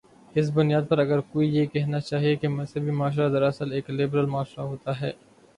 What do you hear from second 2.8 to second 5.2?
معاشرہ دراصل ایک لبرل معاشرہ ہوتا ہے۔